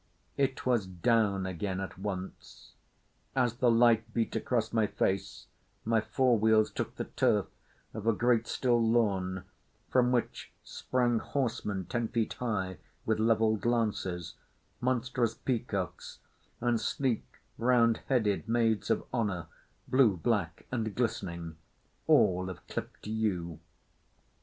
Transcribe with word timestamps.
It 0.35 0.65
was 0.65 0.87
down 0.87 1.45
again 1.45 1.79
at 1.79 1.95
once. 1.95 2.71
As 3.35 3.57
the 3.57 3.69
light 3.69 4.11
beat 4.15 4.35
across 4.35 4.73
my 4.73 4.87
face 4.87 5.45
my 5.85 6.01
fore 6.01 6.39
wheels 6.39 6.71
took 6.71 6.95
the 6.95 7.03
turf 7.03 7.45
of 7.93 8.07
a 8.07 8.11
great 8.11 8.47
still 8.47 8.83
lawn 8.83 9.43
from 9.91 10.11
which 10.11 10.51
sprang 10.63 11.19
horsemen 11.19 11.85
ten 11.85 12.07
feet 12.07 12.33
high 12.33 12.79
with 13.05 13.19
levelled 13.19 13.63
lances, 13.63 14.33
monstrous 14.79 15.35
peacocks, 15.35 16.17
and 16.59 16.81
sleek 16.81 17.39
round 17.59 17.97
headed 18.07 18.49
maids 18.49 18.89
of 18.89 19.03
honour—blue, 19.13 20.17
black, 20.17 20.65
and 20.71 20.95
glistening—all 20.95 22.49
of 22.49 22.67
clipped 22.67 23.05
yew. 23.05 23.59